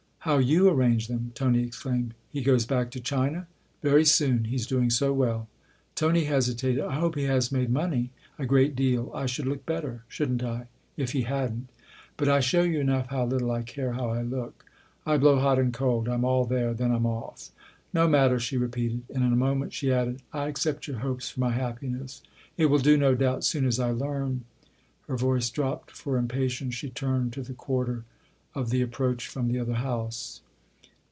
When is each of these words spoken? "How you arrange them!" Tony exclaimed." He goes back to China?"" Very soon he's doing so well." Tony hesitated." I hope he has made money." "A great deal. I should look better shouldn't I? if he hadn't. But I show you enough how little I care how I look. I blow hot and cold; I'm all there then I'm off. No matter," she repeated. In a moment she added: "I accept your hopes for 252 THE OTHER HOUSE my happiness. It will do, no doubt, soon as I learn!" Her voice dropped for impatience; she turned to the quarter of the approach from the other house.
"How 0.31 0.37
you 0.37 0.69
arrange 0.69 1.07
them!" 1.07 1.31
Tony 1.33 1.63
exclaimed." 1.63 2.13
He 2.31 2.43
goes 2.43 2.67
back 2.67 2.91
to 2.91 2.99
China?"" 2.99 3.47
Very 3.81 4.05
soon 4.05 4.43
he's 4.43 4.67
doing 4.67 4.91
so 4.91 5.11
well." 5.11 5.47
Tony 5.95 6.25
hesitated." 6.25 6.83
I 6.85 6.93
hope 6.99 7.15
he 7.15 7.23
has 7.23 7.51
made 7.51 7.71
money." 7.71 8.11
"A 8.37 8.45
great 8.45 8.75
deal. 8.75 9.11
I 9.15 9.25
should 9.25 9.47
look 9.47 9.65
better 9.65 10.03
shouldn't 10.07 10.43
I? 10.43 10.67
if 10.95 11.13
he 11.13 11.23
hadn't. 11.23 11.71
But 12.17 12.29
I 12.29 12.39
show 12.39 12.61
you 12.61 12.79
enough 12.81 13.07
how 13.07 13.25
little 13.25 13.49
I 13.49 13.63
care 13.63 13.93
how 13.93 14.09
I 14.11 14.21
look. 14.21 14.63
I 15.07 15.17
blow 15.17 15.39
hot 15.39 15.57
and 15.57 15.73
cold; 15.73 16.07
I'm 16.07 16.23
all 16.23 16.45
there 16.45 16.75
then 16.75 16.91
I'm 16.91 17.07
off. 17.07 17.49
No 17.91 18.07
matter," 18.07 18.39
she 18.39 18.57
repeated. 18.57 19.01
In 19.09 19.23
a 19.23 19.29
moment 19.35 19.73
she 19.73 19.91
added: 19.91 20.21
"I 20.31 20.45
accept 20.49 20.85
your 20.85 20.99
hopes 20.99 21.29
for 21.31 21.37
252 21.37 21.41
THE 21.47 21.87
OTHER 21.87 21.97
HOUSE 21.97 21.97
my 21.97 21.97
happiness. 21.97 22.23
It 22.57 22.65
will 22.67 22.77
do, 22.77 22.95
no 22.95 23.15
doubt, 23.15 23.43
soon 23.43 23.65
as 23.65 23.79
I 23.79 23.89
learn!" 23.89 24.43
Her 25.07 25.17
voice 25.17 25.49
dropped 25.49 25.89
for 25.89 26.15
impatience; 26.19 26.75
she 26.75 26.91
turned 26.91 27.33
to 27.33 27.41
the 27.41 27.53
quarter 27.55 28.03
of 28.53 28.69
the 28.69 28.81
approach 28.81 29.29
from 29.29 29.47
the 29.47 29.57
other 29.57 29.75
house. 29.75 30.41